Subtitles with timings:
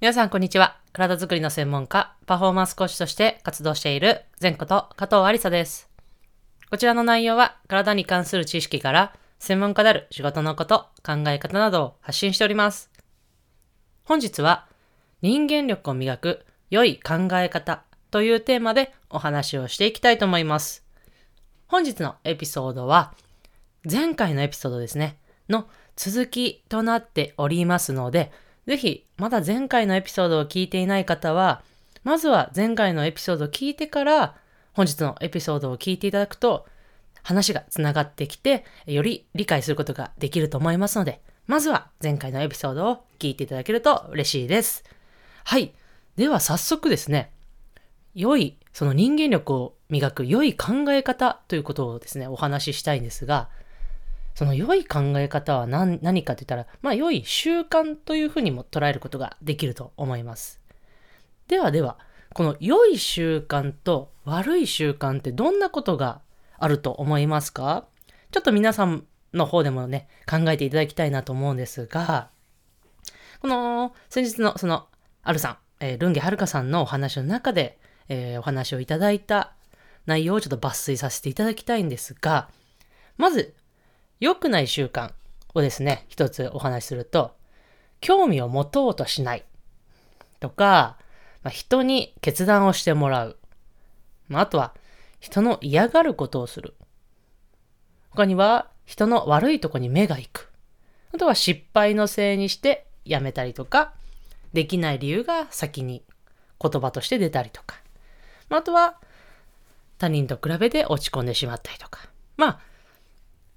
[0.00, 0.76] 皆さん、こんにちは。
[0.92, 5.90] 体づくりの専門家、パフォーマンス講師として活動している、前こと加藤ありさです。
[6.70, 12.92] こちらの内容は、体に関する知識から、専門家である仕事のこと、考え方などを発信しております。
[14.04, 14.68] 本日は、
[15.20, 20.84] 人間力を磨く良い考え方というテーマでお話をしていきたいと思います。
[21.66, 23.14] 本日のエピソードは、
[23.82, 25.18] 前回のエピソードですね、
[25.48, 28.30] の続きとなっておりますので、
[28.68, 31.62] ぜひ、まだ前回のエピソードを聞いていない方は、
[32.04, 34.36] まずは前回のエピソードを聞いてから、
[34.74, 36.66] 本日のエピソードを聞いていただくと、
[37.22, 44.84] 話がつながってきて、より理解することができると思いますので、まずは前回のエピソードを聞いていただけると嬉しいです。
[45.44, 45.72] はい。
[46.16, 47.30] では早速ですね、
[48.14, 53.48] 良い、その人間力を磨く良い考え方ということをですね、お話ししたいんですが、
[54.38, 60.60] その良い考え方は何何かと言ったら、まあ良い習慣というふうにも捉えることができると思います。
[61.48, 61.98] ではでは、
[62.34, 66.20] この良い習慣と悪い習慣ってどんなことが
[66.56, 67.88] あると思いますか？
[68.30, 72.30] ちょっと皆さんの方でもね、考えていただきたいなと思うんですが、
[73.40, 74.86] この先日のその、
[75.24, 79.54] あるさん、えールンゲはるかさんのお話の中で、えーお話をいただいた
[80.06, 82.48] 内容をちょっと抜粋させていただきたいんですが、
[83.16, 83.56] まず、
[84.20, 85.12] 良くない習慣
[85.54, 87.36] をですね、一つお話しすると、
[88.00, 89.44] 興味を持とうとしない
[90.40, 90.98] とか、
[91.42, 93.38] まあ、人に決断をしてもらう。
[94.28, 94.74] まあ、あとは、
[95.20, 96.74] 人の嫌がることをする。
[98.10, 100.50] 他には、人の悪いとこに目が行く。
[101.14, 103.94] あとは、失敗のせいにしてやめたりとか、
[104.52, 106.02] できない理由が先に
[106.60, 107.76] 言葉として出たりとか。
[108.48, 109.00] まあ、あとは、
[109.98, 112.08] 他人と比べて落ち込んでしまったりとか。
[112.36, 112.60] まあ、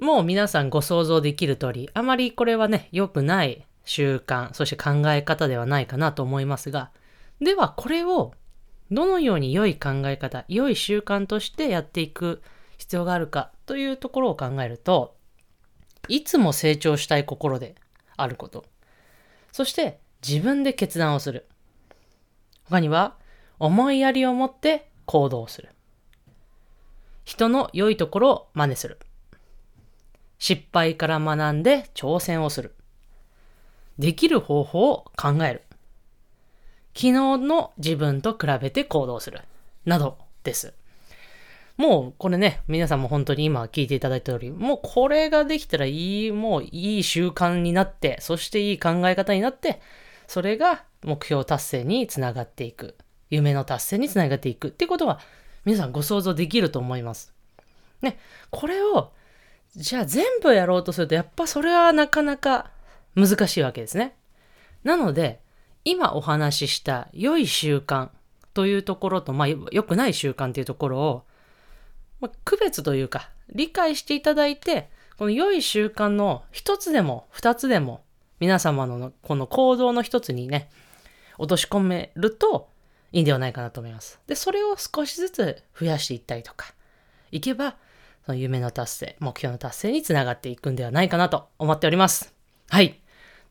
[0.00, 6.90] もう皆さんご想像できる通り、あまりこれはね、良くない習慣、そして考え方ではないかなと思いますが、
[7.40, 8.32] ではこれを
[8.90, 12.42] どのように良い考え方、良い習慣としてやっていく
[12.78, 15.16] 必要があるかというところを考えると、
[16.06, 17.74] いつも成長したい心で
[18.16, 18.64] あること。
[19.52, 21.46] そして自分で決断をする。
[22.64, 23.16] 他には
[23.58, 25.70] 思いやりを持って行動する。
[27.24, 28.98] 人の良いところを真似する。
[30.38, 32.74] 失敗から学んで挑戦をする。
[33.98, 35.62] できる方法を考える。
[36.94, 39.40] 昨日の自分と比べて行動する。
[39.84, 40.74] などです。
[41.76, 49.80] もうこれね、皆さんも本当に今聞いていただいた通り、もうこれができたらいい、もういい習慣になって、そしていい考え方になって、
[50.26, 52.96] それが目標達成につながっていく。
[53.30, 55.20] 夢の達成につながっていくってことは、
[55.64, 57.32] 皆さんご想像できると思います。
[58.02, 58.18] ね、
[58.50, 59.12] これを
[59.76, 62.70] じゃあ全部やろうとすると、やっぱそれはなかなか
[63.14, 64.16] 難しいわけですね。
[64.84, 65.40] なので、
[65.84, 68.10] 今お話しした良い習慣
[68.54, 71.24] というところと、まあ良くない習慣というところを、
[72.20, 78.02] まあ、区別というか、理解していただいて、この良い習慣の一つでも二つでも、
[78.40, 80.70] 皆様のこの行動の一つにね、
[81.38, 82.68] 落とし込めると
[83.12, 84.20] いいんではないかなと思います。
[84.26, 86.74] で、それを少しずつ増やしていったりとか、
[87.30, 87.76] いけば、
[88.28, 92.34] その夢の達成、目標の達成につながっていくんではないかなと思っております。
[92.68, 93.00] はい。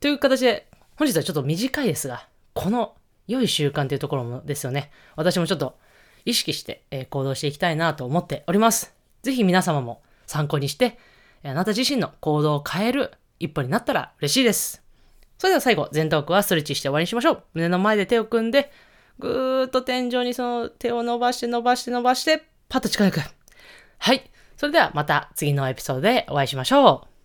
[0.00, 2.94] という形で、本日はちょっと短いですが、この
[3.26, 4.90] 良い習慣というところもですよね。
[5.16, 5.78] 私もちょっと
[6.26, 8.94] 意識して、行動していきたいなと思っております。
[9.22, 10.98] ぜひ皆様も参考にして、
[11.42, 14.82] あなた自身の行動を変える一歩になったら嬉しいです。
[15.38, 17.42] それでは最後、前頭腔はストレッチして終わりにしましょう。
[17.54, 18.70] 胸の前で手を組んで、
[19.18, 23.20] ぐーっと天井にその手を伸ばして伸ばして伸ばして、パッと近づく。
[23.96, 24.30] はい。
[24.56, 27.15] それではまた次のエピソードでお会いしましょう。